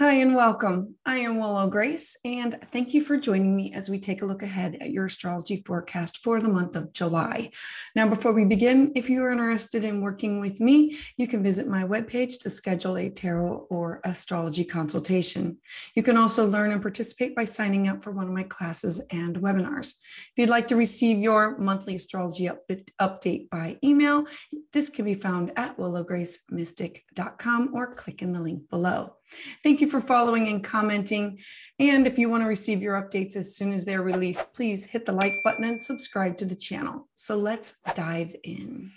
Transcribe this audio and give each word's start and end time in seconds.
Hi, 0.00 0.14
and 0.14 0.34
welcome. 0.34 0.96
I 1.10 1.16
am 1.16 1.40
Willow 1.40 1.66
Grace, 1.66 2.16
and 2.24 2.56
thank 2.66 2.94
you 2.94 3.02
for 3.02 3.16
joining 3.16 3.56
me 3.56 3.72
as 3.72 3.90
we 3.90 3.98
take 3.98 4.22
a 4.22 4.26
look 4.26 4.44
ahead 4.44 4.76
at 4.80 4.92
your 4.92 5.06
astrology 5.06 5.56
forecast 5.66 6.22
for 6.22 6.40
the 6.40 6.48
month 6.48 6.76
of 6.76 6.92
July. 6.92 7.50
Now, 7.96 8.08
before 8.08 8.30
we 8.32 8.44
begin, 8.44 8.92
if 8.94 9.10
you 9.10 9.24
are 9.24 9.32
interested 9.32 9.82
in 9.82 10.02
working 10.02 10.38
with 10.38 10.60
me, 10.60 10.96
you 11.16 11.26
can 11.26 11.42
visit 11.42 11.66
my 11.66 11.82
webpage 11.82 12.38
to 12.42 12.48
schedule 12.48 12.96
a 12.96 13.10
tarot 13.10 13.66
or 13.70 14.00
astrology 14.04 14.62
consultation. 14.62 15.58
You 15.96 16.04
can 16.04 16.16
also 16.16 16.46
learn 16.46 16.70
and 16.70 16.80
participate 16.80 17.34
by 17.34 17.44
signing 17.44 17.88
up 17.88 18.04
for 18.04 18.12
one 18.12 18.28
of 18.28 18.32
my 18.32 18.44
classes 18.44 19.00
and 19.10 19.34
webinars. 19.38 19.94
If 19.96 20.34
you'd 20.36 20.48
like 20.48 20.68
to 20.68 20.76
receive 20.76 21.18
your 21.18 21.58
monthly 21.58 21.96
astrology 21.96 22.48
up- 22.48 22.70
update 23.00 23.50
by 23.50 23.78
email, 23.82 24.26
this 24.72 24.88
can 24.88 25.06
be 25.06 25.14
found 25.14 25.50
at 25.56 25.76
willowgracemystic.com 25.76 27.70
or 27.74 27.94
click 27.96 28.22
in 28.22 28.30
the 28.30 28.40
link 28.40 28.70
below. 28.70 29.16
Thank 29.62 29.80
you 29.80 29.88
for 29.88 30.00
following 30.00 30.48
and 30.48 30.62
commenting. 30.62 30.99
And 31.78 32.06
if 32.06 32.18
you 32.18 32.28
want 32.28 32.42
to 32.42 32.48
receive 32.48 32.82
your 32.82 33.00
updates 33.00 33.36
as 33.36 33.56
soon 33.56 33.72
as 33.72 33.84
they're 33.84 34.02
released, 34.02 34.52
please 34.52 34.86
hit 34.86 35.06
the 35.06 35.12
like 35.12 35.32
button 35.44 35.64
and 35.64 35.80
subscribe 35.80 36.36
to 36.38 36.44
the 36.44 36.54
channel. 36.54 37.08
So 37.14 37.36
let's 37.36 37.76
dive 37.94 38.34
in. 38.44 38.90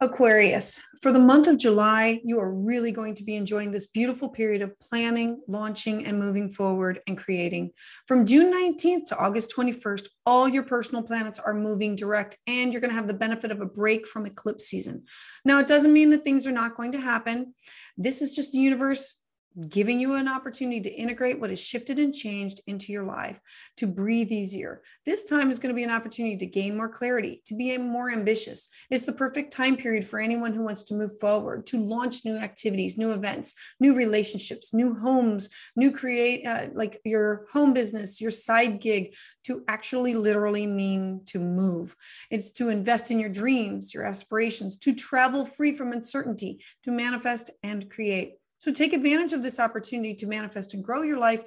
Aquarius, 0.00 0.82
for 1.00 1.12
the 1.12 1.20
month 1.20 1.46
of 1.46 1.56
July, 1.56 2.20
you 2.24 2.38
are 2.40 2.52
really 2.52 2.90
going 2.90 3.14
to 3.14 3.22
be 3.22 3.36
enjoying 3.36 3.70
this 3.70 3.86
beautiful 3.86 4.28
period 4.28 4.60
of 4.60 4.78
planning, 4.80 5.40
launching, 5.46 6.04
and 6.04 6.18
moving 6.18 6.50
forward 6.50 7.00
and 7.06 7.16
creating. 7.16 7.70
From 8.06 8.26
June 8.26 8.52
19th 8.52 9.06
to 9.06 9.16
August 9.16 9.54
21st, 9.56 10.08
all 10.26 10.48
your 10.48 10.64
personal 10.64 11.02
planets 11.02 11.38
are 11.38 11.54
moving 11.54 11.96
direct, 11.96 12.36
and 12.46 12.72
you're 12.72 12.80
going 12.80 12.90
to 12.90 12.96
have 12.96 13.08
the 13.08 13.14
benefit 13.14 13.50
of 13.50 13.60
a 13.60 13.66
break 13.66 14.06
from 14.06 14.26
eclipse 14.26 14.64
season. 14.66 15.04
Now, 15.44 15.58
it 15.60 15.66
doesn't 15.66 15.92
mean 15.92 16.10
that 16.10 16.24
things 16.24 16.46
are 16.46 16.52
not 16.52 16.76
going 16.76 16.92
to 16.92 17.00
happen. 17.00 17.54
This 17.96 18.20
is 18.20 18.34
just 18.34 18.52
the 18.52 18.58
universe 18.58 19.22
giving 19.68 20.00
you 20.00 20.14
an 20.14 20.28
opportunity 20.28 20.80
to 20.80 20.90
integrate 20.92 21.38
what 21.38 21.50
has 21.50 21.62
shifted 21.62 21.98
and 21.98 22.12
changed 22.12 22.60
into 22.66 22.92
your 22.92 23.04
life, 23.04 23.40
to 23.76 23.86
breathe 23.86 24.32
easier. 24.32 24.82
This 25.06 25.24
time 25.24 25.50
is 25.50 25.58
going 25.58 25.72
to 25.72 25.76
be 25.76 25.84
an 25.84 25.90
opportunity 25.90 26.36
to 26.38 26.46
gain 26.46 26.76
more 26.76 26.88
clarity, 26.88 27.42
to 27.46 27.54
be 27.54 27.76
more 27.78 28.10
ambitious. 28.10 28.68
It's 28.90 29.04
the 29.04 29.12
perfect 29.12 29.52
time 29.52 29.76
period 29.76 30.04
for 30.04 30.18
anyone 30.18 30.52
who 30.52 30.64
wants 30.64 30.82
to 30.84 30.94
move 30.94 31.18
forward, 31.18 31.66
to 31.66 31.78
launch 31.78 32.24
new 32.24 32.36
activities, 32.36 32.98
new 32.98 33.12
events, 33.12 33.54
new 33.78 33.94
relationships, 33.94 34.74
new 34.74 34.94
homes, 34.94 35.48
new 35.76 35.92
create, 35.92 36.46
uh, 36.46 36.66
like 36.74 37.00
your 37.04 37.46
home 37.52 37.74
business, 37.74 38.20
your 38.20 38.30
side 38.30 38.80
gig, 38.80 39.14
to 39.44 39.62
actually 39.68 40.14
literally 40.14 40.66
mean 40.66 41.22
to 41.26 41.38
move. 41.38 41.94
It's 42.30 42.52
to 42.52 42.70
invest 42.70 43.10
in 43.10 43.20
your 43.20 43.30
dreams, 43.30 43.94
your 43.94 44.04
aspirations, 44.04 44.78
to 44.78 44.92
travel 44.92 45.44
free 45.44 45.74
from 45.74 45.92
uncertainty, 45.92 46.64
to 46.82 46.90
manifest 46.90 47.50
and 47.62 47.88
create. 47.88 48.34
So 48.64 48.72
take 48.72 48.94
advantage 48.94 49.34
of 49.34 49.42
this 49.42 49.60
opportunity 49.60 50.14
to 50.14 50.26
manifest 50.26 50.72
and 50.72 50.82
grow 50.82 51.02
your 51.02 51.18
life 51.18 51.42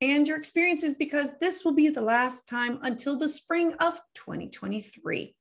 and 0.00 0.26
your 0.26 0.38
experiences 0.38 0.94
because 0.94 1.34
this 1.38 1.66
will 1.66 1.74
be 1.74 1.90
the 1.90 2.00
last 2.00 2.48
time 2.48 2.78
until 2.80 3.18
the 3.18 3.28
spring 3.28 3.74
of 3.74 4.00
2023. 4.14 5.34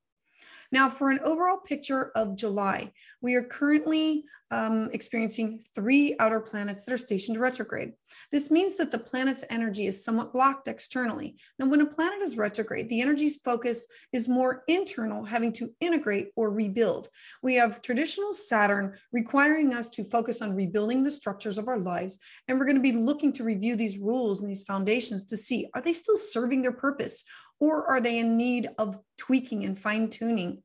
Now, 0.76 0.90
for 0.90 1.09
an 1.09 1.20
overall 1.23 1.56
picture 1.56 2.12
of 2.16 2.36
July, 2.36 2.92
we 3.22 3.36
are 3.36 3.42
currently 3.42 4.26
um, 4.52 4.90
experiencing 4.92 5.62
three 5.73 6.18
outer 6.20 6.42
planets 6.42 6.84
that 6.84 6.94
are 6.94 6.98
stationed 6.98 7.40
retrograde. 7.40 7.94
This 8.30 8.52
means 8.52 8.76
that 8.76 8.92
the 8.92 9.00
planet's 9.00 9.46
energy 9.50 9.88
is 9.88 10.03
somewhat 10.03 10.34
blocked 10.34 10.68
externally. 10.68 11.38
Now, 11.58 11.70
when 11.70 11.80
a 11.80 11.86
planet 11.86 12.22
is 12.22 12.36
retrograde, 12.36 12.90
the 12.90 13.00
energy's 13.00 13.38
focus 13.38 13.88
is 14.12 14.28
more 14.28 14.64
internal, 14.68 15.23
having 15.23 15.53
to 15.53 15.72
integrate 15.80 16.31
or 16.36 16.52
rebuild. 16.52 17.08
We 17.42 17.56
have 17.56 17.81
traditional 17.81 18.34
Saturn 18.34 18.98
requiring 19.14 19.73
us 19.73 19.90
to 19.92 20.03
focus 20.03 20.42
on 20.42 20.58
rebuilding 20.58 21.03
the 21.03 21.12
structures 21.12 21.58
of 21.58 21.70
our 21.70 21.80
lives. 21.80 22.20
And 22.50 22.59
we're 22.59 22.66
going 22.66 22.76
to 22.76 22.81
be 22.81 22.92
looking 22.92 23.31
to 23.34 23.46
review 23.46 23.78
these 23.78 23.98
rules 23.98 24.42
and 24.42 24.50
these 24.50 24.64
foundations 24.64 25.23
to 25.25 25.38
see 25.38 25.69
are 25.74 25.81
they 25.81 25.94
still 25.94 26.18
serving 26.18 26.63
their 26.63 26.74
purpose? 26.74 27.24
Or 27.59 27.88
are 27.88 28.02
they 28.02 28.19
in 28.19 28.38
need 28.38 28.69
of 28.78 29.00
tweaking 29.18 29.63
and 29.63 29.80
fine 29.80 30.09
tuning 30.09 30.62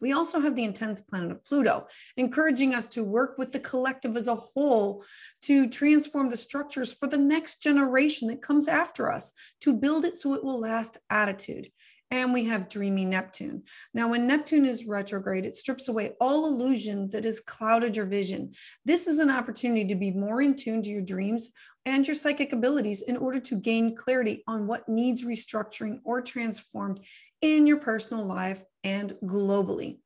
we 0.00 0.12
also 0.12 0.40
have 0.40 0.54
the 0.54 0.64
intense 0.64 1.00
planet 1.00 1.30
of 1.30 1.44
Pluto, 1.44 1.86
encouraging 2.16 2.74
us 2.74 2.86
to 2.88 3.04
work 3.04 3.36
with 3.38 3.52
the 3.52 3.60
collective 3.60 4.16
as 4.16 4.28
a 4.28 4.36
whole 4.36 5.04
to 5.42 5.68
transform 5.68 6.30
the 6.30 6.36
structures 6.36 6.92
for 6.92 7.08
the 7.08 7.18
next 7.18 7.62
generation 7.62 8.28
that 8.28 8.42
comes 8.42 8.68
after 8.68 9.10
us, 9.10 9.32
to 9.60 9.74
build 9.74 10.04
it 10.04 10.14
so 10.14 10.34
it 10.34 10.44
will 10.44 10.60
last 10.60 10.98
attitude. 11.10 11.68
And 12.10 12.32
we 12.32 12.46
have 12.46 12.70
dreamy 12.70 13.04
Neptune. 13.04 13.64
Now, 13.92 14.08
when 14.08 14.26
Neptune 14.26 14.64
is 14.64 14.86
retrograde, 14.86 15.44
it 15.44 15.54
strips 15.54 15.88
away 15.88 16.12
all 16.20 16.46
illusion 16.46 17.10
that 17.10 17.24
has 17.24 17.38
clouded 17.38 17.96
your 17.96 18.06
vision. 18.06 18.52
This 18.86 19.06
is 19.06 19.18
an 19.18 19.28
opportunity 19.28 19.84
to 19.88 19.94
be 19.94 20.12
more 20.12 20.40
in 20.40 20.54
tune 20.54 20.80
to 20.82 20.88
your 20.88 21.02
dreams 21.02 21.50
and 21.84 22.06
your 22.06 22.14
psychic 22.14 22.54
abilities 22.54 23.02
in 23.02 23.18
order 23.18 23.40
to 23.40 23.56
gain 23.56 23.94
clarity 23.94 24.42
on 24.46 24.66
what 24.66 24.88
needs 24.88 25.22
restructuring 25.22 25.98
or 26.02 26.22
transformed 26.22 27.00
in 27.42 27.66
your 27.66 27.78
personal 27.78 28.24
life 28.24 28.62
and 28.84 29.14
globally. 29.22 29.98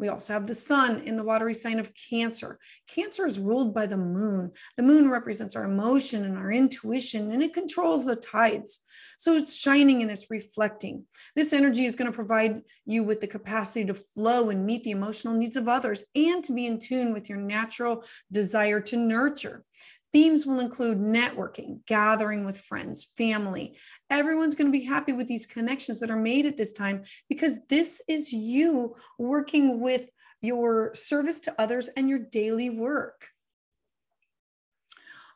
We 0.00 0.08
also 0.08 0.32
have 0.32 0.46
the 0.46 0.54
sun 0.54 1.02
in 1.02 1.18
the 1.18 1.22
watery 1.22 1.52
sign 1.52 1.78
of 1.78 1.92
Cancer. 1.94 2.58
Cancer 2.88 3.26
is 3.26 3.38
ruled 3.38 3.74
by 3.74 3.84
the 3.84 3.98
moon. 3.98 4.52
The 4.78 4.82
moon 4.82 5.10
represents 5.10 5.54
our 5.54 5.64
emotion 5.64 6.24
and 6.24 6.38
our 6.38 6.50
intuition, 6.50 7.30
and 7.30 7.42
it 7.42 7.52
controls 7.52 8.06
the 8.06 8.16
tides. 8.16 8.78
So 9.18 9.36
it's 9.36 9.60
shining 9.60 10.00
and 10.00 10.10
it's 10.10 10.30
reflecting. 10.30 11.04
This 11.36 11.52
energy 11.52 11.84
is 11.84 11.96
going 11.96 12.10
to 12.10 12.16
provide 12.16 12.62
you 12.86 13.04
with 13.04 13.20
the 13.20 13.26
capacity 13.26 13.84
to 13.84 13.94
flow 13.94 14.48
and 14.48 14.64
meet 14.64 14.84
the 14.84 14.90
emotional 14.92 15.34
needs 15.34 15.56
of 15.56 15.68
others 15.68 16.02
and 16.14 16.42
to 16.44 16.54
be 16.54 16.66
in 16.66 16.78
tune 16.78 17.12
with 17.12 17.28
your 17.28 17.38
natural 17.38 18.02
desire 18.32 18.80
to 18.80 18.96
nurture. 18.96 19.64
Themes 20.12 20.44
will 20.46 20.58
include 20.58 20.98
networking, 20.98 21.84
gathering 21.86 22.44
with 22.44 22.60
friends, 22.60 23.08
family. 23.16 23.78
Everyone's 24.08 24.54
going 24.54 24.70
to 24.70 24.78
be 24.78 24.84
happy 24.84 25.12
with 25.12 25.28
these 25.28 25.46
connections 25.46 26.00
that 26.00 26.10
are 26.10 26.20
made 26.20 26.46
at 26.46 26.56
this 26.56 26.72
time 26.72 27.04
because 27.28 27.58
this 27.68 28.02
is 28.08 28.32
you 28.32 28.96
working 29.18 29.80
with 29.80 30.08
your 30.40 30.94
service 30.94 31.40
to 31.40 31.54
others 31.60 31.88
and 31.96 32.08
your 32.08 32.18
daily 32.18 32.70
work. 32.70 33.28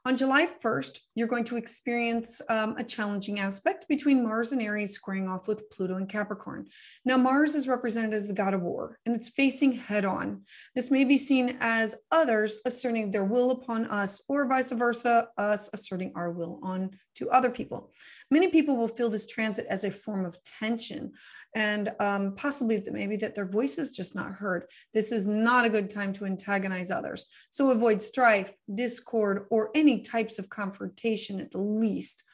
On 0.06 0.18
July 0.18 0.44
1st, 0.44 0.98
you're 1.14 1.26
going 1.26 1.44
to 1.44 1.56
experience 1.56 2.42
um, 2.50 2.76
a 2.76 2.84
challenging 2.84 3.40
aspect 3.40 3.88
between 3.88 4.22
Mars 4.22 4.52
and 4.52 4.60
Aries 4.60 4.92
squaring 4.92 5.30
off 5.30 5.48
with 5.48 5.70
Pluto 5.70 5.96
and 5.96 6.06
Capricorn. 6.06 6.66
Now, 7.06 7.16
Mars 7.16 7.54
is 7.54 7.66
represented 7.66 8.12
as 8.12 8.26
the 8.26 8.34
god 8.34 8.52
of 8.52 8.60
war 8.60 8.98
and 9.06 9.16
it's 9.16 9.30
facing 9.30 9.72
head 9.72 10.04
on. 10.04 10.42
This 10.74 10.90
may 10.90 11.04
be 11.04 11.16
seen 11.16 11.56
as 11.58 11.94
others 12.10 12.58
asserting 12.66 13.12
their 13.12 13.24
will 13.24 13.50
upon 13.50 13.86
us, 13.86 14.20
or 14.28 14.46
vice 14.46 14.72
versa, 14.72 15.28
us 15.38 15.70
asserting 15.72 16.12
our 16.14 16.30
will 16.30 16.60
on 16.62 16.90
to 17.14 17.30
other 17.30 17.50
people. 17.50 17.90
Many 18.30 18.48
people 18.48 18.76
will 18.76 18.88
feel 18.88 19.10
this 19.10 19.26
transit 19.26 19.66
as 19.68 19.84
a 19.84 19.90
form 19.90 20.24
of 20.24 20.42
tension 20.42 21.12
and 21.54 21.92
um, 22.00 22.34
possibly 22.34 22.78
that 22.78 22.92
maybe 22.92 23.16
that 23.16 23.34
their 23.34 23.46
voice 23.46 23.78
is 23.78 23.92
just 23.92 24.14
not 24.14 24.32
heard. 24.32 24.64
This 24.92 25.12
is 25.12 25.26
not 25.26 25.64
a 25.64 25.70
good 25.70 25.88
time 25.88 26.12
to 26.14 26.26
antagonize 26.26 26.90
others. 26.90 27.26
So 27.50 27.70
avoid 27.70 28.02
strife, 28.02 28.52
discord, 28.72 29.46
or 29.50 29.70
any 29.74 30.00
types 30.00 30.38
of 30.38 30.48
confrontation 30.48 31.40
at 31.40 31.52
the 31.52 31.60
least. 31.60 32.24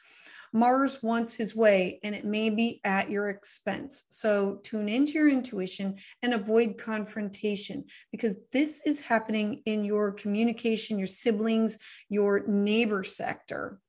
Mars 0.53 1.01
wants 1.01 1.33
his 1.33 1.55
way 1.55 1.99
and 2.03 2.13
it 2.13 2.25
may 2.25 2.49
be 2.49 2.81
at 2.83 3.09
your 3.09 3.29
expense. 3.29 4.03
So 4.09 4.59
tune 4.63 4.89
into 4.89 5.13
your 5.13 5.29
intuition 5.29 5.95
and 6.21 6.33
avoid 6.33 6.77
confrontation 6.77 7.85
because 8.11 8.35
this 8.51 8.81
is 8.85 8.99
happening 8.99 9.61
in 9.65 9.85
your 9.85 10.11
communication, 10.11 10.97
your 10.97 11.07
siblings, 11.07 11.77
your 12.09 12.45
neighbor 12.47 13.03
sector 13.03 13.79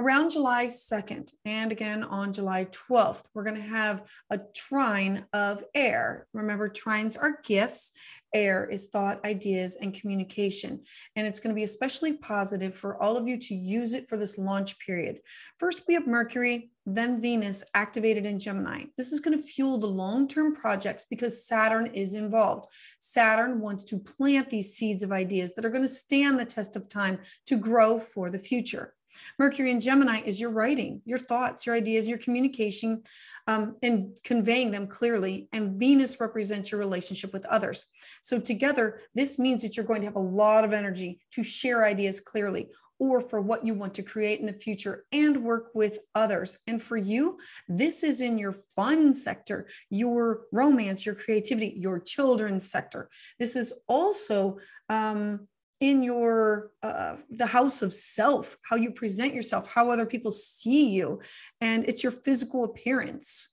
around 0.00 0.30
July 0.30 0.64
2nd 0.64 1.34
and 1.44 1.70
again 1.70 2.02
on 2.02 2.32
July 2.32 2.64
12th, 2.66 3.24
we're 3.34 3.44
going 3.44 3.56
to 3.56 3.62
have 3.62 4.08
a 4.30 4.40
trine 4.56 5.26
of 5.34 5.62
air. 5.74 6.26
Remember, 6.32 6.70
trines 6.70 7.18
are 7.20 7.40
gifts. 7.44 7.92
Air 8.34 8.64
is 8.64 8.86
thought, 8.86 9.22
ideas, 9.26 9.76
and 9.76 9.92
communication. 9.92 10.80
And 11.16 11.26
it's 11.26 11.38
going 11.38 11.54
to 11.54 11.58
be 11.58 11.64
especially 11.64 12.14
positive 12.14 12.74
for 12.74 12.96
all 13.02 13.18
of 13.18 13.28
you 13.28 13.36
to 13.36 13.54
use 13.54 13.92
it 13.92 14.08
for 14.08 14.16
this 14.16 14.38
launch 14.38 14.78
period. 14.78 15.20
First, 15.58 15.82
we 15.86 15.94
have 15.94 16.06
Mercury, 16.06 16.70
then 16.86 17.20
Venus 17.20 17.62
activated 17.74 18.24
in 18.24 18.38
Gemini. 18.38 18.84
This 18.96 19.12
is 19.12 19.20
going 19.20 19.36
to 19.36 19.44
fuel 19.44 19.76
the 19.76 19.86
long 19.86 20.28
term 20.28 20.54
projects 20.54 21.04
because 21.10 21.46
Saturn 21.46 21.88
is 21.88 22.14
involved. 22.14 22.72
Saturn 23.00 23.60
wants 23.60 23.84
to 23.84 23.98
plant 23.98 24.48
these 24.48 24.74
seeds 24.74 25.02
of 25.02 25.12
ideas 25.12 25.52
that 25.54 25.66
are 25.66 25.70
going 25.70 25.82
to 25.82 25.88
stand 25.88 26.38
the 26.38 26.46
test 26.46 26.74
of 26.74 26.88
time 26.88 27.18
to 27.46 27.58
grow 27.58 27.98
for 27.98 28.30
the 28.30 28.38
future. 28.38 28.94
Mercury 29.38 29.70
in 29.70 29.80
Gemini 29.80 30.20
is 30.24 30.40
your 30.40 30.50
writing, 30.50 31.02
your 31.04 31.18
thoughts, 31.18 31.66
your 31.66 31.74
ideas, 31.74 32.08
your 32.08 32.18
communication, 32.18 33.02
um, 33.46 33.76
and 33.82 34.18
conveying 34.24 34.70
them 34.70 34.86
clearly. 34.86 35.48
And 35.52 35.78
Venus 35.78 36.20
represents 36.20 36.70
your 36.70 36.78
relationship 36.78 37.32
with 37.32 37.46
others. 37.46 37.86
So, 38.22 38.38
together, 38.38 39.00
this 39.14 39.38
means 39.38 39.62
that 39.62 39.76
you're 39.76 39.86
going 39.86 40.00
to 40.02 40.06
have 40.06 40.16
a 40.16 40.20
lot 40.20 40.64
of 40.64 40.72
energy 40.72 41.20
to 41.32 41.42
share 41.42 41.84
ideas 41.84 42.20
clearly 42.20 42.68
or 43.00 43.18
for 43.18 43.40
what 43.40 43.64
you 43.64 43.74
want 43.74 43.94
to 43.94 44.02
create 44.02 44.38
in 44.40 44.46
the 44.46 44.52
future 44.52 45.04
and 45.10 45.42
work 45.42 45.70
with 45.74 45.98
others. 46.14 46.58
And 46.66 46.80
for 46.80 46.98
you, 46.98 47.38
this 47.66 48.04
is 48.04 48.20
in 48.20 48.38
your 48.38 48.52
fun 48.52 49.14
sector, 49.14 49.66
your 49.88 50.42
romance, 50.52 51.06
your 51.06 51.14
creativity, 51.14 51.74
your 51.78 51.98
children's 51.98 52.70
sector. 52.70 53.08
This 53.38 53.56
is 53.56 53.72
also 53.88 54.58
um, 54.90 55.48
in 55.80 56.02
your 56.02 56.70
uh, 56.82 57.16
the 57.30 57.46
house 57.46 57.82
of 57.82 57.94
self 57.94 58.58
how 58.62 58.76
you 58.76 58.90
present 58.90 59.34
yourself 59.34 59.66
how 59.66 59.90
other 59.90 60.06
people 60.06 60.30
see 60.30 60.90
you 60.90 61.20
and 61.60 61.88
it's 61.88 62.02
your 62.02 62.12
physical 62.12 62.64
appearance. 62.64 63.48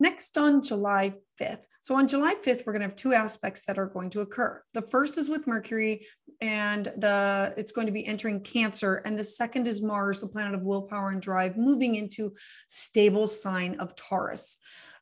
Next 0.00 0.36
on 0.36 0.62
july 0.62 1.14
5th 1.40 1.64
so 1.80 1.94
on 1.94 2.08
july 2.08 2.34
5th 2.34 2.66
we're 2.66 2.72
going 2.72 2.80
to 2.80 2.88
have 2.88 2.96
two 2.96 3.14
aspects 3.14 3.62
that 3.66 3.78
are 3.78 3.86
going 3.86 4.10
to 4.10 4.20
occur. 4.20 4.60
The 4.74 4.82
first 4.82 5.16
is 5.16 5.28
with 5.28 5.46
mercury 5.46 6.06
and 6.40 6.86
the 6.96 7.54
it's 7.56 7.70
going 7.70 7.86
to 7.86 7.92
be 7.92 8.04
entering 8.04 8.40
cancer 8.40 8.94
and 9.04 9.16
the 9.16 9.22
second 9.22 9.68
is 9.68 9.80
mars 9.80 10.18
the 10.18 10.26
planet 10.26 10.54
of 10.54 10.64
willpower 10.64 11.10
and 11.10 11.22
drive 11.22 11.56
moving 11.56 11.94
into 11.94 12.34
stable 12.68 13.28
sign 13.28 13.76
of 13.78 13.94
taurus 13.94 14.58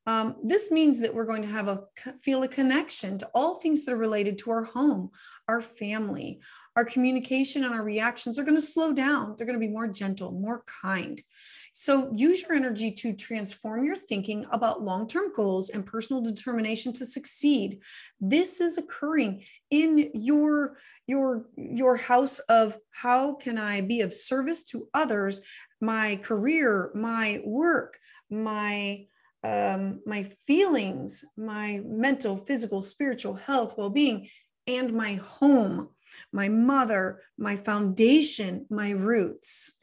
um, 0.06 0.36
this 0.42 0.70
means 0.70 1.00
that 1.00 1.14
we're 1.14 1.26
going 1.26 1.42
to 1.42 1.48
have 1.48 1.68
a 1.68 1.82
feel 2.20 2.42
a 2.42 2.48
connection 2.48 3.18
to 3.18 3.30
all 3.34 3.56
things 3.56 3.84
that 3.84 3.92
are 3.92 3.98
related 3.98 4.38
to 4.38 4.50
our 4.50 4.64
home, 4.64 5.10
our 5.46 5.60
family, 5.60 6.40
our 6.76 6.84
communication 6.84 7.64
and 7.64 7.74
our 7.74 7.84
reactions 7.84 8.38
are 8.38 8.44
going 8.44 8.56
to 8.56 8.62
slow 8.62 8.92
down. 8.92 9.34
They're 9.36 9.46
going 9.46 9.60
to 9.60 9.66
be 9.66 9.72
more 9.72 9.88
gentle, 9.88 10.32
more 10.32 10.62
kind. 10.82 11.20
So 11.72 12.12
use 12.14 12.42
your 12.42 12.54
energy 12.54 12.90
to 12.92 13.12
transform 13.12 13.84
your 13.84 13.96
thinking 13.96 14.44
about 14.50 14.82
long-term 14.82 15.32
goals 15.34 15.70
and 15.70 15.86
personal 15.86 16.22
determination 16.22 16.92
to 16.94 17.06
succeed. 17.06 17.80
This 18.20 18.60
is 18.60 18.78
occurring 18.78 19.44
in 19.70 20.10
your 20.14 20.78
your 21.06 21.46
your 21.56 21.96
house 21.96 22.38
of 22.40 22.76
how 22.90 23.34
can 23.34 23.58
I 23.58 23.80
be 23.80 24.00
of 24.00 24.12
service 24.12 24.64
to 24.64 24.88
others, 24.94 25.40
my 25.80 26.16
career, 26.16 26.90
my 26.94 27.40
work, 27.44 27.98
my 28.30 29.06
um, 29.42 30.00
my 30.06 30.22
feelings, 30.46 31.24
my 31.36 31.80
mental, 31.84 32.36
physical, 32.36 32.82
spiritual 32.82 33.34
health, 33.34 33.74
well 33.76 33.90
being, 33.90 34.28
and 34.66 34.92
my 34.92 35.14
home, 35.14 35.88
my 36.32 36.48
mother, 36.48 37.22
my 37.38 37.56
foundation, 37.56 38.66
my 38.70 38.90
roots. 38.90 39.74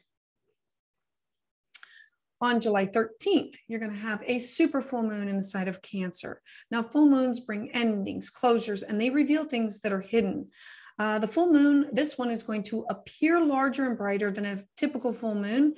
On 2.40 2.60
July 2.60 2.86
13th, 2.86 3.54
you're 3.66 3.80
going 3.80 3.90
to 3.90 3.98
have 3.98 4.22
a 4.24 4.38
super 4.38 4.80
full 4.80 5.02
moon 5.02 5.28
in 5.28 5.36
the 5.36 5.42
side 5.42 5.66
of 5.66 5.82
Cancer. 5.82 6.40
Now, 6.70 6.84
full 6.84 7.08
moons 7.08 7.40
bring 7.40 7.72
endings, 7.72 8.30
closures, 8.30 8.84
and 8.86 9.00
they 9.00 9.10
reveal 9.10 9.44
things 9.44 9.80
that 9.80 9.92
are 9.92 10.00
hidden. 10.00 10.48
Uh, 11.00 11.18
the 11.18 11.26
full 11.26 11.52
moon, 11.52 11.88
this 11.92 12.16
one 12.16 12.30
is 12.30 12.44
going 12.44 12.62
to 12.64 12.84
appear 12.88 13.40
larger 13.40 13.86
and 13.86 13.98
brighter 13.98 14.30
than 14.30 14.46
a 14.46 14.64
typical 14.76 15.12
full 15.12 15.34
moon 15.34 15.74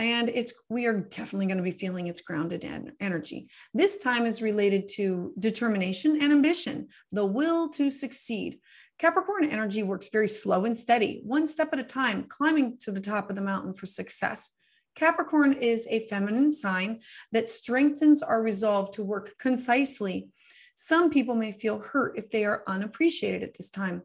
and 0.00 0.30
it's 0.30 0.54
we 0.70 0.86
are 0.86 0.98
definitely 0.98 1.46
going 1.46 1.58
to 1.58 1.62
be 1.62 1.70
feeling 1.70 2.06
its 2.06 2.22
grounded 2.22 2.66
energy. 3.00 3.48
This 3.74 3.98
time 3.98 4.24
is 4.24 4.40
related 4.40 4.88
to 4.94 5.34
determination 5.38 6.22
and 6.22 6.32
ambition 6.32 6.88
the 7.12 7.26
will 7.26 7.68
to 7.70 7.90
succeed. 7.90 8.60
Capricorn 8.98 9.44
energy 9.44 9.82
works 9.82 10.08
very 10.10 10.26
slow 10.26 10.64
and 10.64 10.76
steady 10.76 11.20
one 11.24 11.46
step 11.46 11.68
at 11.74 11.78
a 11.80 11.84
time 11.84 12.24
climbing 12.24 12.78
to 12.78 12.90
the 12.90 13.00
top 13.00 13.28
of 13.28 13.36
the 13.36 13.42
mountain 13.42 13.74
for 13.74 13.84
success. 13.84 14.50
Capricorn 14.94 15.52
is 15.52 15.86
a 15.90 16.06
feminine 16.06 16.50
sign 16.50 17.00
that 17.32 17.48
strengthens 17.48 18.22
our 18.22 18.42
resolve 18.42 18.90
to 18.92 19.04
work 19.04 19.34
concisely. 19.38 20.28
Some 20.74 21.10
people 21.10 21.34
may 21.34 21.52
feel 21.52 21.78
hurt 21.78 22.16
if 22.16 22.30
they 22.30 22.46
are 22.46 22.62
unappreciated 22.66 23.42
at 23.42 23.54
this 23.54 23.68
time. 23.68 24.02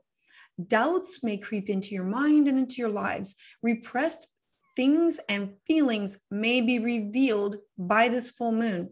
Doubts 0.67 1.23
may 1.23 1.37
creep 1.37 1.69
into 1.69 1.95
your 1.95 2.03
mind 2.03 2.47
and 2.47 2.57
into 2.57 2.75
your 2.77 2.89
lives. 2.89 3.35
Repressed 3.61 4.27
things 4.75 5.19
and 5.29 5.53
feelings 5.65 6.17
may 6.29 6.61
be 6.61 6.79
revealed 6.79 7.57
by 7.77 8.09
this 8.09 8.29
full 8.29 8.51
moon. 8.51 8.91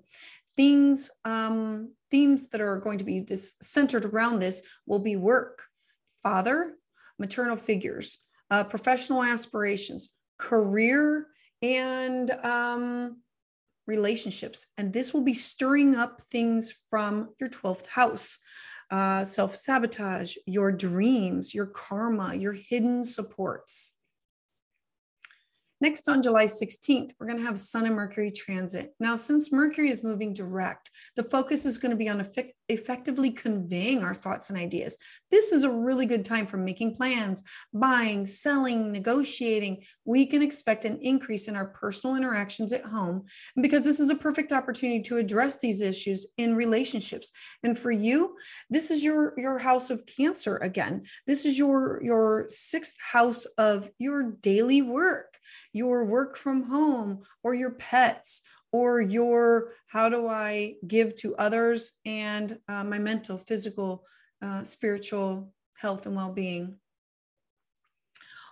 Things, 0.56 1.10
um, 1.26 1.94
themes 2.12 2.48
that 2.50 2.62
are 2.62 2.78
going 2.78 3.00
to 3.00 3.04
be 3.04 3.20
this 3.20 3.56
centered 3.62 4.06
around 4.06 4.40
this 4.40 4.62
will 4.86 5.00
be 5.00 5.16
work, 5.16 5.64
father, 6.22 6.76
maternal 7.18 7.56
figures, 7.56 8.20
uh, 8.52 8.64
professional 8.64 9.24
aspirations, 9.24 10.14
career, 10.38 11.28
and 11.62 12.32
um, 12.44 13.22
relationships. 13.88 14.68
And 14.78 14.94
this 14.94 15.14
will 15.14 15.24
be 15.24 15.34
stirring 15.34 15.96
up 15.96 16.22
things 16.22 16.74
from 16.90 17.30
your 17.40 17.50
12th 17.50 17.88
house. 17.88 18.40
Uh, 18.92 19.26
self 19.26 19.56
sabotage, 19.56 20.36
your 20.46 20.72
dreams, 20.72 21.56
your 21.56 21.66
karma, 21.66 22.36
your 22.36 22.54
hidden 22.54 23.04
supports. 23.04 23.94
Next, 25.82 26.08
on 26.08 26.22
July 26.22 26.46
16th, 26.46 27.12
we're 27.20 27.28
going 27.28 27.40
to 27.40 27.46
have 27.46 27.60
Sun 27.60 27.86
and 27.86 27.96
Mercury 27.96 28.32
transit. 28.32 28.94
Now, 29.00 29.16
since 29.16 29.52
Mercury 29.52 29.90
is 29.90 30.04
moving 30.04 30.34
direct, 30.34 30.90
the 31.16 31.24
focus 31.24 31.66
is 31.66 31.78
going 31.78 31.92
to 31.92 31.98
be 31.98 32.08
on 32.08 32.22
effect- 32.22 32.54
effectively 32.70 33.32
conveying 33.32 34.04
our 34.04 34.14
thoughts 34.14 34.50
and 34.50 34.58
ideas. 34.58 34.98
This 35.30 35.52
is 35.52 35.64
a 35.64 35.70
really 35.70 36.06
good 36.06 36.24
time 36.24 36.46
for 36.46 36.58
making 36.58 36.96
plans, 36.96 37.44
buying, 37.74 38.26
selling, 38.26 38.92
negotiating. 38.92 39.84
We 40.06 40.26
can 40.26 40.42
expect 40.42 40.86
an 40.86 41.00
increase 41.02 41.48
in 41.48 41.56
our 41.56 41.68
personal 41.68 42.16
interactions 42.16 42.72
at 42.72 42.86
home 42.86 43.26
because 43.60 43.84
this 43.84 44.00
is 44.00 44.10
a 44.10 44.16
perfect 44.16 44.52
opportunity 44.52 45.02
to 45.04 45.18
address 45.18 45.60
these 45.60 45.82
issues 45.82 46.28
in 46.38 46.56
relationships. 46.56 47.32
And 47.64 47.78
for 47.78 47.92
you, 47.92 48.38
this 48.70 48.92
is 48.92 49.04
your, 49.04 49.34
your 49.38 49.60
house 49.60 49.90
of 49.90 50.06
Cancer 50.06 50.58
again. 50.58 51.04
This 51.28 51.46
is 51.46 51.58
your, 51.58 52.02
your 52.04 52.46
sixth 52.48 52.96
house 53.00 53.46
of 53.58 53.90
your 53.98 54.24
daily 54.24 54.82
work 54.82 55.38
your 55.74 56.06
work 56.06 56.38
from 56.38 56.64
home 56.64 57.24
or 57.44 57.54
your 57.54 57.72
pets 57.72 58.42
or 58.72 59.02
your 59.02 59.74
how 59.88 60.10
do 60.10 60.28
I 60.28 60.76
give 60.88 61.16
to 61.18 61.36
others 61.36 61.94
and 62.06 62.58
uh, 62.68 62.84
my 62.84 63.00
mental, 63.00 63.38
physical, 63.38 64.06
uh, 64.42 64.64
spiritual 64.64 65.54
health 65.78 66.06
and 66.06 66.16
well 66.16 66.32
being. 66.32 66.78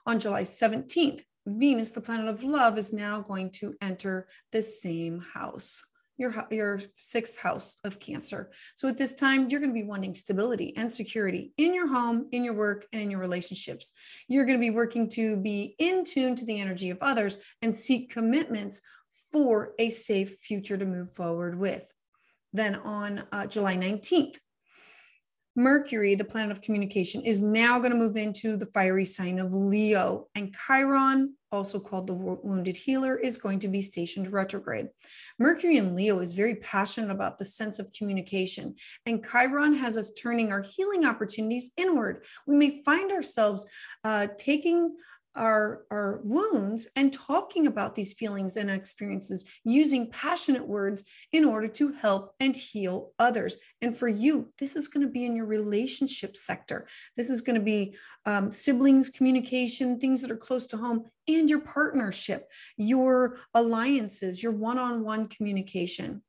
On 0.05 0.19
July 0.19 0.43
17th, 0.43 1.21
Venus, 1.45 1.91
the 1.91 2.01
planet 2.01 2.27
of 2.27 2.43
love, 2.43 2.77
is 2.77 2.93
now 2.93 3.21
going 3.21 3.49
to 3.51 3.75
enter 3.81 4.27
the 4.51 4.61
same 4.61 5.19
house 5.33 5.83
your, 6.17 6.33
your 6.51 6.79
sixth 6.95 7.39
house 7.39 7.77
of 7.83 7.99
Cancer. 7.99 8.51
So 8.75 8.87
at 8.87 8.97
this 8.97 9.13
time, 9.13 9.49
you're 9.49 9.59
going 9.59 9.73
to 9.73 9.79
be 9.79 9.87
wanting 9.87 10.13
stability 10.13 10.73
and 10.77 10.91
security 10.91 11.51
in 11.57 11.73
your 11.73 11.87
home, 11.87 12.27
in 12.31 12.43
your 12.43 12.53
work, 12.53 12.85
and 12.91 13.01
in 13.01 13.11
your 13.11 13.19
relationships. 13.19 13.93
You're 14.27 14.45
going 14.45 14.57
to 14.57 14.65
be 14.65 14.69
working 14.69 15.09
to 15.09 15.37
be 15.37 15.75
in 15.79 16.03
tune 16.03 16.35
to 16.35 16.45
the 16.45 16.59
energy 16.59 16.89
of 16.89 16.97
others 17.01 17.37
and 17.61 17.73
seek 17.73 18.11
commitments 18.11 18.81
for 19.31 19.73
a 19.79 19.89
safe 19.89 20.37
future 20.41 20.77
to 20.77 20.85
move 20.85 21.11
forward 21.11 21.57
with. 21.57 21.91
Then 22.53 22.75
on 22.75 23.23
uh, 23.31 23.47
July 23.47 23.77
19th, 23.77 24.37
Mercury, 25.55 26.15
the 26.15 26.23
planet 26.23 26.51
of 26.51 26.61
communication, 26.61 27.21
is 27.21 27.41
now 27.41 27.77
going 27.77 27.91
to 27.91 27.97
move 27.97 28.15
into 28.15 28.55
the 28.55 28.67
fiery 28.67 29.03
sign 29.03 29.37
of 29.37 29.53
Leo, 29.53 30.27
and 30.33 30.55
Chiron, 30.55 31.35
also 31.51 31.77
called 31.77 32.07
the 32.07 32.13
wounded 32.13 32.77
healer, 32.77 33.17
is 33.17 33.37
going 33.37 33.59
to 33.59 33.67
be 33.67 33.81
stationed 33.81 34.31
retrograde. 34.31 34.87
Mercury 35.39 35.75
in 35.75 35.93
Leo 35.93 36.19
is 36.19 36.31
very 36.31 36.55
passionate 36.55 37.11
about 37.11 37.37
the 37.37 37.43
sense 37.43 37.79
of 37.79 37.91
communication, 37.91 38.75
and 39.05 39.25
Chiron 39.29 39.73
has 39.73 39.97
us 39.97 40.11
turning 40.11 40.53
our 40.53 40.61
healing 40.61 41.05
opportunities 41.05 41.71
inward. 41.75 42.23
We 42.47 42.55
may 42.55 42.81
find 42.83 43.11
ourselves 43.11 43.65
uh, 44.05 44.27
taking 44.37 44.95
our, 45.35 45.83
our 45.91 46.21
wounds 46.23 46.87
and 46.95 47.13
talking 47.13 47.67
about 47.67 47.95
these 47.95 48.13
feelings 48.13 48.57
and 48.57 48.69
experiences 48.69 49.45
using 49.63 50.09
passionate 50.09 50.67
words 50.67 51.03
in 51.31 51.45
order 51.45 51.67
to 51.67 51.93
help 51.93 52.33
and 52.39 52.55
heal 52.55 53.11
others. 53.19 53.57
And 53.81 53.95
for 53.95 54.07
you, 54.07 54.51
this 54.59 54.75
is 54.75 54.87
going 54.87 55.05
to 55.05 55.11
be 55.11 55.25
in 55.25 55.35
your 55.35 55.45
relationship 55.45 56.35
sector. 56.35 56.87
This 57.15 57.29
is 57.29 57.41
going 57.41 57.57
to 57.57 57.65
be 57.65 57.95
um, 58.25 58.51
siblings, 58.51 59.09
communication, 59.09 59.99
things 59.99 60.21
that 60.21 60.31
are 60.31 60.37
close 60.37 60.67
to 60.67 60.77
home, 60.77 61.05
and 61.27 61.49
your 61.49 61.61
partnership, 61.61 62.49
your 62.77 63.37
alliances, 63.53 64.43
your 64.43 64.51
one 64.51 64.77
on 64.77 65.03
one 65.03 65.27
communication. 65.27 66.21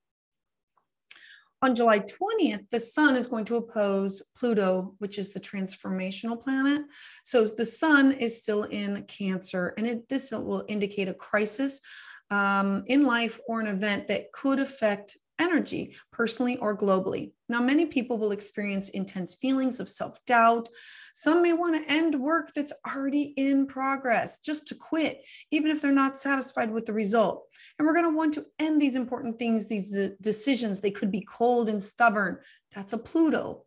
On 1.62 1.76
July 1.76 2.00
20th, 2.00 2.68
the 2.70 2.80
sun 2.80 3.14
is 3.14 3.28
going 3.28 3.44
to 3.44 3.54
oppose 3.54 4.20
Pluto, 4.36 4.96
which 4.98 5.16
is 5.16 5.28
the 5.28 5.38
transformational 5.38 6.42
planet. 6.42 6.82
So 7.22 7.44
the 7.46 7.64
sun 7.64 8.10
is 8.12 8.36
still 8.36 8.64
in 8.64 9.04
Cancer, 9.04 9.72
and 9.78 9.86
it, 9.86 10.08
this 10.08 10.32
will 10.32 10.64
indicate 10.66 11.08
a 11.08 11.14
crisis 11.14 11.80
um, 12.32 12.82
in 12.88 13.06
life 13.06 13.38
or 13.46 13.60
an 13.60 13.68
event 13.68 14.08
that 14.08 14.32
could 14.32 14.58
affect 14.58 15.16
energy, 15.42 15.94
personally 16.12 16.56
or 16.56 16.76
globally. 16.76 17.32
Now, 17.48 17.60
many 17.60 17.86
people 17.86 18.16
will 18.16 18.32
experience 18.32 18.88
intense 18.90 19.34
feelings 19.34 19.80
of 19.80 19.88
self 19.88 20.24
doubt. 20.24 20.68
Some 21.14 21.42
may 21.42 21.52
want 21.52 21.74
to 21.76 21.92
end 21.92 22.14
work 22.14 22.52
that's 22.54 22.72
already 22.86 23.34
in 23.36 23.66
progress, 23.66 24.38
just 24.38 24.68
to 24.68 24.74
quit, 24.74 25.22
even 25.50 25.70
if 25.70 25.82
they're 25.82 25.92
not 25.92 26.16
satisfied 26.16 26.70
with 26.70 26.86
the 26.86 26.92
result. 26.92 27.46
And 27.78 27.86
we're 27.86 27.94
going 27.94 28.10
to 28.10 28.16
want 28.16 28.34
to 28.34 28.46
end 28.58 28.80
these 28.80 28.96
important 28.96 29.38
things, 29.38 29.68
these 29.68 29.96
decisions. 30.20 30.80
They 30.80 30.90
could 30.90 31.10
be 31.10 31.26
cold 31.28 31.68
and 31.68 31.82
stubborn. 31.82 32.38
That's 32.74 32.92
a 32.92 32.98
Pluto. 32.98 33.64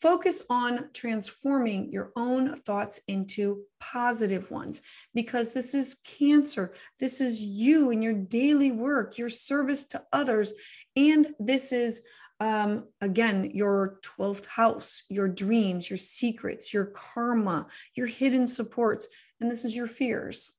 Focus 0.00 0.42
on 0.48 0.88
transforming 0.94 1.92
your 1.92 2.10
own 2.16 2.56
thoughts 2.56 3.00
into 3.06 3.64
positive 3.80 4.50
ones 4.50 4.80
because 5.14 5.52
this 5.52 5.74
is 5.74 5.98
cancer. 6.04 6.72
This 6.98 7.20
is 7.20 7.42
you 7.42 7.90
and 7.90 8.02
your 8.02 8.14
daily 8.14 8.72
work, 8.72 9.18
your 9.18 9.28
service 9.28 9.84
to 9.86 10.02
others. 10.12 10.54
And 10.96 11.28
this 11.38 11.72
is 11.72 12.02
um, 12.40 12.88
again, 13.02 13.50
your 13.52 14.00
12th 14.02 14.46
house, 14.46 15.02
your 15.10 15.28
dreams, 15.28 15.90
your 15.90 15.98
secrets, 15.98 16.72
your 16.72 16.86
karma, 16.86 17.66
your 17.94 18.06
hidden 18.06 18.46
supports, 18.46 19.08
and 19.40 19.50
this 19.50 19.66
is 19.66 19.76
your 19.76 19.86
fears. 19.86 20.54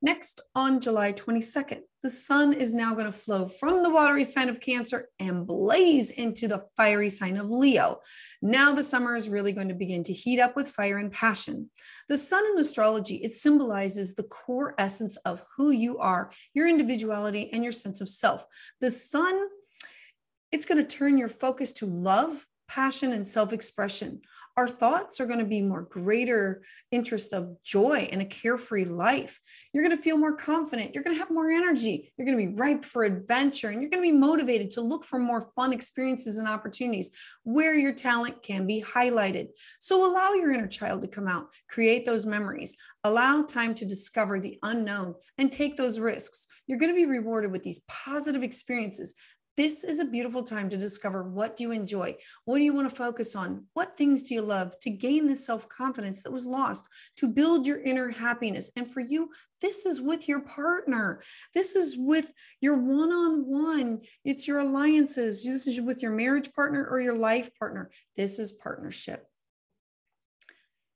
Next, 0.00 0.40
on 0.54 0.80
July 0.80 1.12
22nd, 1.12 1.80
the 2.04 2.10
sun 2.10 2.52
is 2.52 2.74
now 2.74 2.92
going 2.92 3.06
to 3.06 3.12
flow 3.12 3.48
from 3.48 3.82
the 3.82 3.88
watery 3.88 4.24
sign 4.24 4.50
of 4.50 4.60
Cancer 4.60 5.08
and 5.18 5.46
blaze 5.46 6.10
into 6.10 6.46
the 6.46 6.66
fiery 6.76 7.08
sign 7.08 7.38
of 7.38 7.48
Leo. 7.48 8.00
Now 8.42 8.74
the 8.74 8.84
summer 8.84 9.16
is 9.16 9.30
really 9.30 9.52
going 9.52 9.68
to 9.68 9.74
begin 9.74 10.02
to 10.04 10.12
heat 10.12 10.38
up 10.38 10.54
with 10.54 10.68
fire 10.68 10.98
and 10.98 11.10
passion. 11.10 11.70
The 12.10 12.18
sun 12.18 12.44
in 12.52 12.58
astrology, 12.58 13.16
it 13.16 13.32
symbolizes 13.32 14.14
the 14.14 14.24
core 14.24 14.74
essence 14.76 15.16
of 15.24 15.42
who 15.56 15.70
you 15.70 15.96
are, 15.96 16.30
your 16.52 16.68
individuality, 16.68 17.50
and 17.54 17.64
your 17.64 17.72
sense 17.72 18.02
of 18.02 18.10
self. 18.10 18.44
The 18.82 18.90
sun, 18.90 19.48
it's 20.52 20.66
going 20.66 20.86
to 20.86 20.96
turn 20.96 21.16
your 21.16 21.28
focus 21.28 21.72
to 21.74 21.86
love, 21.86 22.46
passion, 22.68 23.12
and 23.12 23.26
self 23.26 23.54
expression 23.54 24.20
our 24.56 24.68
thoughts 24.68 25.20
are 25.20 25.26
going 25.26 25.40
to 25.40 25.44
be 25.44 25.60
more 25.60 25.82
greater 25.82 26.62
interest 26.92 27.32
of 27.32 27.60
joy 27.62 28.08
and 28.12 28.22
a 28.22 28.24
carefree 28.24 28.84
life. 28.84 29.40
You're 29.72 29.82
going 29.82 29.96
to 29.96 30.02
feel 30.02 30.16
more 30.16 30.36
confident. 30.36 30.94
You're 30.94 31.02
going 31.02 31.16
to 31.16 31.18
have 31.18 31.30
more 31.30 31.50
energy. 31.50 32.12
You're 32.16 32.26
going 32.26 32.38
to 32.38 32.46
be 32.46 32.54
ripe 32.54 32.84
for 32.84 33.02
adventure 33.04 33.68
and 33.68 33.80
you're 33.80 33.90
going 33.90 34.02
to 34.02 34.12
be 34.12 34.16
motivated 34.16 34.70
to 34.70 34.80
look 34.80 35.04
for 35.04 35.18
more 35.18 35.50
fun 35.56 35.72
experiences 35.72 36.38
and 36.38 36.46
opportunities 36.46 37.10
where 37.42 37.74
your 37.74 37.92
talent 37.92 38.42
can 38.42 38.66
be 38.66 38.82
highlighted. 38.82 39.48
So 39.80 40.08
allow 40.08 40.34
your 40.34 40.52
inner 40.52 40.68
child 40.68 41.02
to 41.02 41.08
come 41.08 41.26
out, 41.26 41.48
create 41.68 42.04
those 42.04 42.24
memories, 42.24 42.76
allow 43.02 43.42
time 43.42 43.74
to 43.74 43.84
discover 43.84 44.38
the 44.38 44.58
unknown 44.62 45.14
and 45.36 45.50
take 45.50 45.74
those 45.76 45.98
risks. 45.98 46.46
You're 46.66 46.78
going 46.78 46.92
to 46.92 46.96
be 46.96 47.06
rewarded 47.06 47.50
with 47.50 47.64
these 47.64 47.80
positive 47.88 48.42
experiences 48.42 49.14
this 49.56 49.84
is 49.84 50.00
a 50.00 50.04
beautiful 50.04 50.42
time 50.42 50.68
to 50.70 50.76
discover 50.76 51.22
what 51.22 51.56
do 51.56 51.64
you 51.64 51.70
enjoy? 51.70 52.16
What 52.44 52.58
do 52.58 52.64
you 52.64 52.74
want 52.74 52.88
to 52.88 52.94
focus 52.94 53.36
on? 53.36 53.66
What 53.74 53.94
things 53.94 54.24
do 54.24 54.34
you 54.34 54.42
love 54.42 54.78
to 54.80 54.90
gain 54.90 55.26
this 55.26 55.46
self-confidence 55.46 56.22
that 56.22 56.32
was 56.32 56.46
lost, 56.46 56.88
to 57.16 57.28
build 57.28 57.66
your 57.66 57.80
inner 57.82 58.08
happiness. 58.08 58.70
And 58.76 58.90
for 58.90 59.00
you, 59.00 59.30
this 59.60 59.86
is 59.86 60.00
with 60.00 60.28
your 60.28 60.40
partner. 60.40 61.22
This 61.54 61.76
is 61.76 61.96
with 61.98 62.32
your 62.60 62.76
one-on-one. 62.76 64.00
It's 64.24 64.48
your 64.48 64.58
alliances. 64.58 65.44
This 65.44 65.66
is 65.66 65.80
with 65.80 66.02
your 66.02 66.12
marriage 66.12 66.52
partner 66.52 66.86
or 66.86 67.00
your 67.00 67.16
life 67.16 67.50
partner. 67.58 67.90
This 68.16 68.38
is 68.38 68.52
partnership. 68.52 69.26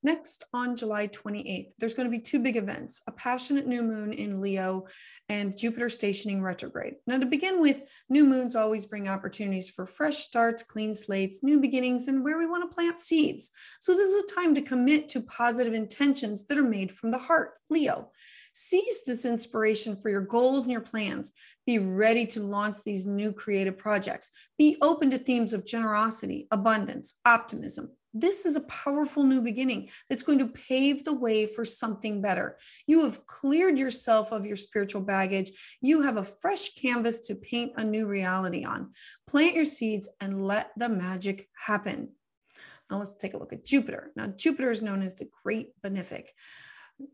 Next, 0.03 0.45
on 0.55 0.77
July 0.77 1.09
28th, 1.09 1.73
there's 1.79 1.95
going 1.95 2.09
to 2.09 2.17
be 2.17 2.23
two 2.23 2.39
big 2.39 2.57
events 2.57 3.01
a 3.09 3.13
passionate 3.13 3.67
new 3.67 3.83
moon 3.83 4.13
in 4.13 4.41
Leo 4.41 4.87
and 5.29 5.59
Jupiter 5.59 5.89
stationing 5.89 6.41
retrograde. 6.41 6.95
Now, 7.07 7.19
to 7.19 7.27
begin 7.27 7.61
with, 7.61 7.83
new 8.09 8.25
moons 8.25 8.55
always 8.55 8.87
bring 8.87 9.09
opportunities 9.09 9.69
for 9.69 9.87
fresh 9.87 10.19
starts, 10.19 10.63
clean 10.63 10.95
slates, 10.95 11.43
new 11.43 11.59
beginnings, 11.59 12.07
and 12.07 12.23
where 12.23 12.39
we 12.39 12.47
want 12.47 12.71
to 12.71 12.75
plant 12.75 12.99
seeds. 12.99 13.51
So, 13.81 13.95
this 13.95 14.09
is 14.09 14.23
a 14.23 14.35
time 14.35 14.55
to 14.55 14.63
commit 14.63 15.09
to 15.11 15.21
positive 15.21 15.75
intentions 15.75 16.47
that 16.47 16.59
are 16.59 16.63
made 16.63 16.93
from 16.93 17.11
the 17.11 17.19
heart, 17.19 17.55
Leo. 17.69 18.13
Seize 18.53 19.03
this 19.05 19.25
inspiration 19.25 19.97
for 19.97 20.11
your 20.11 20.21
goals 20.21 20.65
and 20.65 20.73
your 20.73 20.81
plans. 20.81 21.33
Be 21.67 21.79
ready 21.79 22.25
to 22.27 22.43
launch 22.43 22.79
these 22.85 23.07
new 23.07 23.33
creative 23.33 23.77
projects. 23.77 24.31
Be 24.57 24.77
open 24.81 25.11
to 25.11 25.19
themes 25.19 25.53
of 25.53 25.67
generosity, 25.67 26.47
abundance, 26.51 27.15
optimism, 27.25 27.91
this 28.15 28.47
is 28.47 28.57
a 28.57 28.63
powerful 28.63 29.25
new 29.25 29.41
beginning 29.41 29.91
that's 30.09 30.23
going 30.23 30.39
to 30.39 30.47
pave 30.47 31.05
the 31.05 31.13
way 31.13 31.47
for 31.47 31.65
something 31.65 32.21
better. 32.21 32.59
You 32.87 33.05
have 33.05 33.27
cleared 33.27 33.79
yourself 33.79 34.33
of 34.33 34.47
your 34.47 34.57
spiritual 34.57 35.03
baggage. 35.03 35.51
You 35.81 36.03
have 36.03 36.17
a 36.17 36.25
fresh 36.25 36.75
canvas 36.75 37.21
to 37.23 37.35
paint 37.35 37.73
a 37.77 37.85
new 37.85 38.07
reality 38.07 38.65
on. 38.65 38.93
Plant 39.27 39.55
your 39.55 39.65
seeds 39.65 40.09
and 40.21 40.45
let 40.45 40.71
the 40.77 40.89
magic 40.89 41.49
happen. 41.55 42.13
Now 42.91 42.99
let's 42.99 43.15
take 43.15 43.35
a 43.35 43.39
look 43.39 43.53
at 43.53 43.65
Jupiter. 43.65 44.13
Now, 44.17 44.29
Jupiter 44.29 44.71
is 44.71 44.83
known 44.83 45.03
as 45.03 45.15
the 45.15 45.29
Great 45.43 45.71
Benefic. 45.83 46.29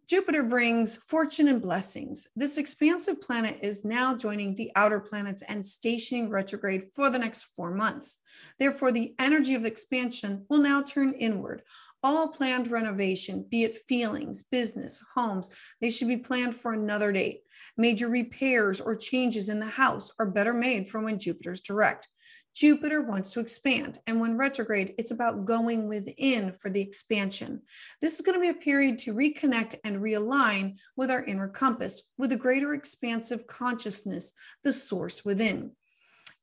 Jupiter 0.06 0.42
brings 0.42 0.96
fortune 0.96 1.48
and 1.48 1.60
blessings. 1.60 2.26
This 2.34 2.56
expansive 2.56 3.20
planet 3.20 3.58
is 3.62 3.84
now 3.84 4.16
joining 4.16 4.54
the 4.54 4.70
outer 4.76 5.00
planets 5.00 5.42
and 5.46 5.64
stationing 5.64 6.30
retrograde 6.30 6.84
for 6.94 7.10
the 7.10 7.18
next 7.18 7.44
four 7.56 7.70
months. 7.70 8.18
Therefore, 8.58 8.92
the 8.92 9.14
energy 9.18 9.54
of 9.54 9.66
expansion 9.66 10.46
will 10.48 10.58
now 10.58 10.82
turn 10.82 11.12
inward. 11.12 11.62
All 12.02 12.28
planned 12.28 12.70
renovation, 12.70 13.46
be 13.50 13.64
it 13.64 13.76
feelings, 13.88 14.42
business, 14.42 15.00
homes, 15.14 15.50
they 15.80 15.90
should 15.90 16.08
be 16.08 16.18
planned 16.18 16.54
for 16.54 16.72
another 16.72 17.12
date. 17.12 17.40
Major 17.76 18.08
repairs 18.08 18.80
or 18.80 18.94
changes 18.94 19.48
in 19.48 19.58
the 19.58 19.66
house 19.66 20.10
are 20.18 20.26
better 20.26 20.52
made 20.52 20.88
for 20.88 21.02
when 21.02 21.18
Jupiter's 21.18 21.60
direct. 21.60 22.08
Jupiter 22.54 23.02
wants 23.02 23.32
to 23.32 23.40
expand. 23.40 23.98
And 24.06 24.20
when 24.20 24.36
retrograde, 24.36 24.94
it's 24.96 25.10
about 25.10 25.44
going 25.44 25.88
within 25.88 26.52
for 26.52 26.70
the 26.70 26.80
expansion. 26.80 27.62
This 28.00 28.14
is 28.14 28.20
going 28.20 28.36
to 28.36 28.40
be 28.40 28.48
a 28.48 28.54
period 28.54 28.98
to 29.00 29.14
reconnect 29.14 29.74
and 29.82 29.96
realign 29.96 30.78
with 30.96 31.10
our 31.10 31.24
inner 31.24 31.48
compass, 31.48 32.04
with 32.16 32.30
a 32.30 32.36
greater 32.36 32.72
expansive 32.72 33.48
consciousness, 33.48 34.32
the 34.62 34.72
source 34.72 35.24
within. 35.24 35.72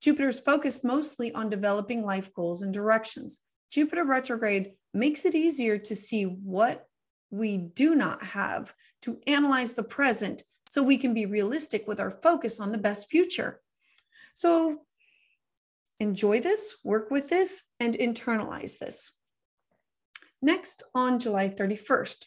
Jupiter 0.02 0.28
is 0.28 0.40
focused 0.40 0.84
mostly 0.84 1.32
on 1.34 1.50
developing 1.50 2.04
life 2.04 2.34
goals 2.34 2.62
and 2.62 2.74
directions. 2.74 3.38
Jupiter 3.72 4.04
retrograde 4.04 4.74
makes 4.94 5.26
it 5.26 5.34
easier 5.34 5.78
to 5.78 5.96
see 5.96 6.24
what 6.24 6.88
we 7.30 7.56
do 7.58 7.96
not 7.96 8.22
have, 8.22 8.74
to 9.04 9.20
analyze 9.28 9.74
the 9.74 9.84
present 9.84 10.44
so 10.70 10.84
we 10.84 10.98
can 10.98 11.14
be 11.14 11.26
realistic 11.26 11.88
with 11.88 12.02
our 12.02 12.12
focus 12.12 12.60
on 12.60 12.74
the 12.74 12.78
best 12.78 13.10
future. 13.10 13.62
So 14.34 14.82
enjoy 16.02 16.42
this, 16.42 16.78
work 16.84 17.12
with 17.12 17.30
this, 17.30 17.64
and 17.80 17.94
internalize 17.94 18.80
this. 18.80 19.14
Next, 20.42 20.82
on 20.96 21.20
July 21.20 21.50
31st, 21.50 22.26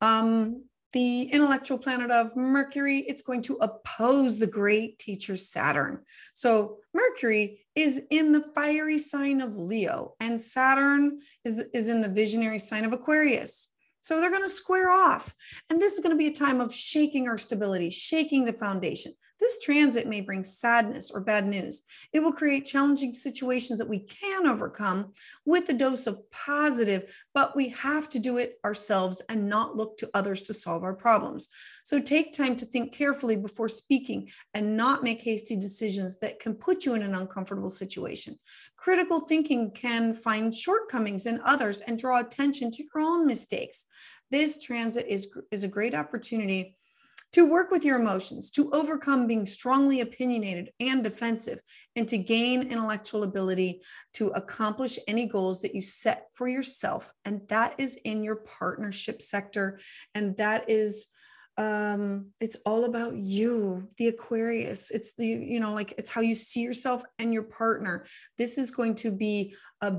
um, 0.00 0.64
the 0.92 1.22
intellectual 1.22 1.78
planet 1.78 2.10
of 2.10 2.36
Mercury, 2.36 2.98
it's 2.98 3.22
going 3.22 3.40
to 3.42 3.56
oppose 3.62 4.38
the 4.38 4.46
great 4.46 4.98
teacher 4.98 5.36
Saturn. 5.36 6.00
So 6.34 6.78
Mercury 6.92 7.64
is 7.74 8.02
in 8.10 8.32
the 8.32 8.44
fiery 8.54 8.98
sign 8.98 9.40
of 9.40 9.56
Leo, 9.56 10.14
and 10.20 10.40
Saturn 10.40 11.20
is, 11.44 11.64
is 11.72 11.88
in 11.88 12.00
the 12.00 12.08
visionary 12.08 12.58
sign 12.58 12.84
of 12.84 12.92
Aquarius. 12.92 13.68
So 14.00 14.20
they're 14.20 14.30
going 14.30 14.42
to 14.42 14.50
square 14.50 14.90
off. 14.90 15.32
And 15.70 15.80
this 15.80 15.92
is 15.92 16.00
going 16.00 16.10
to 16.10 16.18
be 16.18 16.26
a 16.26 16.32
time 16.32 16.60
of 16.60 16.74
shaking 16.74 17.28
our 17.28 17.38
stability, 17.38 17.88
shaking 17.88 18.44
the 18.44 18.52
foundation. 18.52 19.14
This 19.42 19.58
transit 19.58 20.06
may 20.06 20.20
bring 20.20 20.44
sadness 20.44 21.10
or 21.10 21.20
bad 21.20 21.48
news. 21.48 21.82
It 22.12 22.20
will 22.20 22.30
create 22.30 22.64
challenging 22.64 23.12
situations 23.12 23.80
that 23.80 23.88
we 23.88 23.98
can 23.98 24.46
overcome 24.46 25.14
with 25.44 25.68
a 25.68 25.72
dose 25.72 26.06
of 26.06 26.30
positive, 26.30 27.12
but 27.34 27.56
we 27.56 27.70
have 27.70 28.08
to 28.10 28.20
do 28.20 28.36
it 28.36 28.60
ourselves 28.64 29.20
and 29.28 29.48
not 29.48 29.76
look 29.76 29.96
to 29.96 30.08
others 30.14 30.42
to 30.42 30.54
solve 30.54 30.84
our 30.84 30.94
problems. 30.94 31.48
So 31.82 32.00
take 32.00 32.32
time 32.32 32.54
to 32.54 32.64
think 32.64 32.94
carefully 32.94 33.34
before 33.34 33.66
speaking 33.66 34.30
and 34.54 34.76
not 34.76 35.02
make 35.02 35.20
hasty 35.20 35.56
decisions 35.56 36.20
that 36.20 36.38
can 36.38 36.54
put 36.54 36.84
you 36.84 36.94
in 36.94 37.02
an 37.02 37.16
uncomfortable 37.16 37.68
situation. 37.68 38.38
Critical 38.76 39.18
thinking 39.18 39.72
can 39.72 40.14
find 40.14 40.54
shortcomings 40.54 41.26
in 41.26 41.40
others 41.44 41.80
and 41.80 41.98
draw 41.98 42.20
attention 42.20 42.70
to 42.70 42.84
your 42.84 43.02
own 43.02 43.26
mistakes. 43.26 43.86
This 44.30 44.60
transit 44.60 45.06
is, 45.08 45.28
is 45.50 45.64
a 45.64 45.68
great 45.68 45.94
opportunity 45.94 46.76
to 47.32 47.46
work 47.46 47.70
with 47.70 47.84
your 47.84 47.98
emotions, 47.98 48.50
to 48.50 48.70
overcome 48.72 49.26
being 49.26 49.46
strongly 49.46 50.00
opinionated 50.00 50.70
and 50.80 51.02
defensive, 51.02 51.60
and 51.96 52.08
to 52.08 52.18
gain 52.18 52.70
intellectual 52.70 53.22
ability 53.22 53.82
to 54.14 54.28
accomplish 54.28 54.98
any 55.08 55.26
goals 55.26 55.62
that 55.62 55.74
you 55.74 55.80
set 55.80 56.26
for 56.32 56.46
yourself. 56.46 57.12
And 57.24 57.40
that 57.48 57.74
is 57.78 57.96
in 58.04 58.22
your 58.22 58.36
partnership 58.36 59.22
sector. 59.22 59.80
And 60.14 60.36
that 60.36 60.68
is 60.68 61.08
um 61.58 62.28
it's 62.40 62.56
all 62.64 62.86
about 62.86 63.14
you 63.14 63.86
the 63.98 64.08
aquarius 64.08 64.90
it's 64.90 65.12
the 65.16 65.26
you 65.26 65.60
know 65.60 65.74
like 65.74 65.92
it's 65.98 66.08
how 66.08 66.22
you 66.22 66.34
see 66.34 66.60
yourself 66.60 67.02
and 67.18 67.30
your 67.30 67.42
partner 67.42 68.06
this 68.38 68.56
is 68.56 68.70
going 68.70 68.94
to 68.94 69.10
be 69.10 69.54
a 69.82 69.92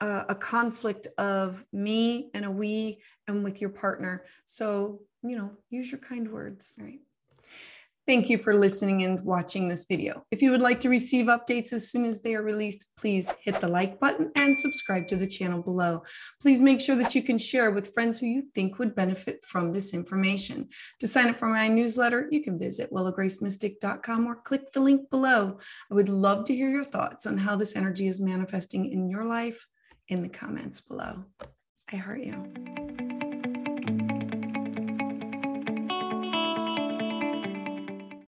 a 0.00 0.34
conflict 0.34 1.08
of 1.16 1.64
me 1.72 2.30
and 2.34 2.44
a 2.44 2.50
we 2.50 2.98
and 3.28 3.44
with 3.44 3.60
your 3.60 3.70
partner 3.70 4.24
so 4.44 5.00
you 5.28 5.36
know, 5.36 5.52
use 5.70 5.90
your 5.90 6.00
kind 6.00 6.30
words. 6.30 6.78
Right. 6.80 7.00
Thank 8.06 8.30
you 8.30 8.38
for 8.38 8.54
listening 8.54 9.02
and 9.02 9.20
watching 9.22 9.66
this 9.66 9.84
video. 9.84 10.24
If 10.30 10.40
you 10.40 10.52
would 10.52 10.62
like 10.62 10.78
to 10.80 10.88
receive 10.88 11.26
updates 11.26 11.72
as 11.72 11.90
soon 11.90 12.04
as 12.04 12.22
they 12.22 12.36
are 12.36 12.42
released, 12.42 12.86
please 12.96 13.32
hit 13.42 13.58
the 13.58 13.66
like 13.66 13.98
button 13.98 14.30
and 14.36 14.56
subscribe 14.56 15.08
to 15.08 15.16
the 15.16 15.26
channel 15.26 15.60
below. 15.60 16.04
Please 16.40 16.60
make 16.60 16.80
sure 16.80 16.94
that 16.94 17.16
you 17.16 17.22
can 17.22 17.36
share 17.36 17.72
with 17.72 17.92
friends 17.92 18.16
who 18.16 18.26
you 18.26 18.44
think 18.54 18.78
would 18.78 18.94
benefit 18.94 19.44
from 19.44 19.72
this 19.72 19.92
information. 19.92 20.68
To 21.00 21.08
sign 21.08 21.28
up 21.28 21.40
for 21.40 21.48
my 21.48 21.66
newsletter, 21.66 22.28
you 22.30 22.44
can 22.44 22.60
visit 22.60 22.92
willowgracemystic.com 22.92 24.26
or 24.26 24.36
click 24.36 24.70
the 24.72 24.80
link 24.80 25.10
below. 25.10 25.58
I 25.90 25.94
would 25.94 26.08
love 26.08 26.44
to 26.44 26.54
hear 26.54 26.70
your 26.70 26.84
thoughts 26.84 27.26
on 27.26 27.38
how 27.38 27.56
this 27.56 27.74
energy 27.74 28.06
is 28.06 28.20
manifesting 28.20 28.92
in 28.92 29.10
your 29.10 29.24
life 29.24 29.66
in 30.06 30.22
the 30.22 30.28
comments 30.28 30.80
below. 30.80 31.24
I 31.92 31.96
heart 31.96 32.20
you. 32.20 33.15